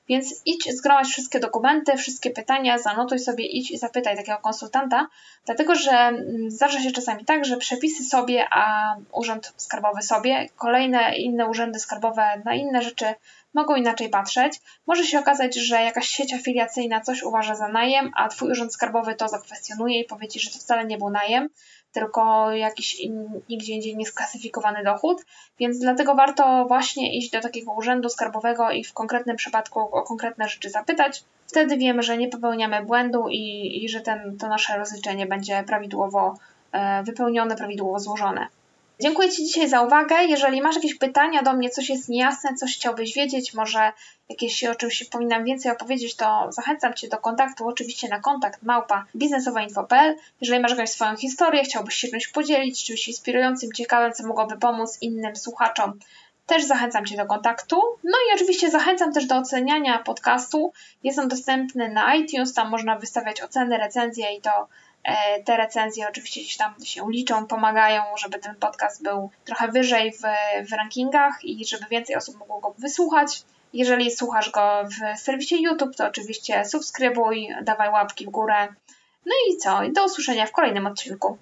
Więc 0.08 0.34
idź, 0.46 0.68
zgromadź 0.76 1.08
wszystkie 1.08 1.40
dokumenty, 1.40 1.96
wszystkie 1.96 2.30
pytania, 2.30 2.78
zanotuj 2.78 3.18
sobie, 3.18 3.46
idź 3.46 3.70
i 3.70 3.78
zapytaj 3.78 4.16
takiego 4.16 4.38
konsultanta, 4.38 5.06
dlatego 5.46 5.74
że 5.74 5.90
mm, 5.90 6.50
zdarza 6.50 6.80
się 6.80 6.90
czasami 6.90 7.24
tak, 7.24 7.44
że 7.44 7.56
przepisy 7.56 8.04
sobie, 8.04 8.46
a 8.50 8.94
urząd 9.12 9.52
skarbowy 9.56 10.02
sobie, 10.02 10.48
kolejne 10.56 11.16
inne 11.16 11.48
urzędy 11.48 11.78
skarbowe 11.78 12.42
na 12.44 12.54
inne 12.54 12.82
rzeczy 12.82 13.14
mogą 13.54 13.74
inaczej 13.74 14.08
patrzeć. 14.08 14.60
Może 14.86 15.04
się 15.04 15.18
okazać, 15.18 15.54
że 15.54 15.82
jakaś 15.82 16.08
sieć 16.08 16.34
afiliacyjna 16.34 17.00
coś 17.00 17.22
uważa 17.22 17.54
za 17.54 17.68
najem, 17.68 18.10
a 18.16 18.28
Twój 18.28 18.50
urząd 18.50 18.74
skarbowy 18.74 19.14
to 19.14 19.28
zakwestionuje 19.28 20.00
i 20.00 20.04
powie 20.04 20.28
Ci, 20.28 20.40
że 20.40 20.50
to 20.50 20.58
wcale 20.58 20.84
nie 20.84 20.98
był 20.98 21.10
najem, 21.10 21.48
tylko 21.92 22.52
jakiś 22.52 23.00
in, 23.00 23.40
nigdzie 23.48 23.74
indziej 23.74 23.96
niesklasyfikowany 23.96 24.84
dochód, 24.84 25.24
więc 25.58 25.78
dlatego 25.78 26.14
warto 26.14 26.64
właśnie 26.68 27.18
iść 27.18 27.30
do 27.30 27.40
takiego 27.40 27.72
urzędu 27.72 28.08
skarbowego 28.08 28.70
i 28.70 28.84
w 28.84 28.92
konkretnym 28.92 29.36
przypadku 29.36 29.80
o 29.80 30.02
konkretne 30.02 30.48
rzeczy 30.48 30.70
zapytać. 30.70 31.24
Wtedy 31.46 31.76
wiemy, 31.76 32.02
że 32.02 32.18
nie 32.18 32.28
popełniamy 32.28 32.84
błędu 32.84 33.28
i, 33.28 33.84
i 33.84 33.88
że 33.88 34.00
ten, 34.00 34.38
to 34.38 34.48
nasze 34.48 34.78
rozliczenie 34.78 35.26
będzie 35.26 35.64
prawidłowo 35.66 36.34
e, 36.72 37.02
wypełnione, 37.02 37.56
prawidłowo 37.56 37.98
złożone. 37.98 38.46
Dziękuję 39.00 39.30
Ci 39.30 39.44
dzisiaj 39.44 39.68
za 39.68 39.82
uwagę. 39.82 40.24
Jeżeli 40.24 40.62
masz 40.62 40.74
jakieś 40.74 40.94
pytania 40.94 41.42
do 41.42 41.52
mnie, 41.52 41.70
coś 41.70 41.88
jest 41.88 42.08
niejasne, 42.08 42.54
coś 42.54 42.74
chciałbyś 42.74 43.14
wiedzieć, 43.14 43.54
może 43.54 43.92
jakieś 44.28 44.64
o 44.64 44.74
czymś 44.74 45.04
powinnam 45.04 45.44
więcej 45.44 45.72
opowiedzieć, 45.72 46.16
to 46.16 46.48
zachęcam 46.50 46.94
Cię 46.94 47.08
do 47.08 47.18
kontaktu, 47.18 47.68
oczywiście 47.68 48.08
na 48.08 48.20
kontakt 48.20 48.62
małpa 48.62 49.04
biznesowainfo.pl. 49.16 50.16
Jeżeli 50.40 50.60
masz 50.60 50.70
jakąś 50.70 50.90
swoją 50.90 51.16
historię, 51.16 51.64
chciałbyś 51.64 51.94
się 51.94 52.08
czymś 52.08 52.28
podzielić, 52.28 52.84
czymś 52.84 53.08
inspirującym, 53.08 53.72
ciekawym, 53.72 54.12
co 54.12 54.26
mogłoby 54.26 54.56
pomóc 54.56 54.98
innym 55.00 55.36
słuchaczom, 55.36 55.98
też 56.46 56.64
zachęcam 56.64 57.06
Cię 57.06 57.16
do 57.16 57.26
kontaktu. 57.26 57.76
No 58.04 58.18
i 58.28 58.34
oczywiście 58.34 58.70
zachęcam 58.70 59.12
też 59.12 59.26
do 59.26 59.36
oceniania 59.36 59.98
podcastu. 59.98 60.72
Jest 61.02 61.18
on 61.18 61.28
dostępny 61.28 61.88
na 61.88 62.14
iTunes, 62.14 62.54
tam 62.54 62.70
można 62.70 62.98
wystawiać 62.98 63.42
oceny, 63.42 63.78
recenzje 63.78 64.36
i 64.36 64.40
to 64.40 64.68
te 65.44 65.56
recenzje 65.56 66.08
oczywiście 66.08 66.40
gdzieś 66.40 66.56
tam 66.56 66.74
się 66.84 67.10
liczą, 67.10 67.46
pomagają, 67.46 68.02
żeby 68.16 68.38
ten 68.38 68.54
podcast 68.54 69.02
był 69.02 69.30
trochę 69.44 69.68
wyżej 69.68 70.12
w, 70.12 70.22
w 70.68 70.72
rankingach 70.72 71.44
i 71.44 71.66
żeby 71.66 71.84
więcej 71.90 72.16
osób 72.16 72.38
mogło 72.38 72.60
go 72.60 72.74
wysłuchać. 72.78 73.42
Jeżeli 73.72 74.10
słuchasz 74.10 74.50
go 74.50 74.84
w 74.84 75.20
serwisie 75.20 75.62
YouTube, 75.62 75.96
to 75.96 76.06
oczywiście 76.06 76.64
subskrybuj, 76.64 77.48
dawaj 77.62 77.90
łapki 77.90 78.26
w 78.26 78.30
górę. 78.30 78.68
No 79.26 79.32
i 79.48 79.56
co? 79.56 79.80
Do 79.92 80.04
usłyszenia 80.04 80.46
w 80.46 80.52
kolejnym 80.52 80.86
odcinku. 80.86 81.38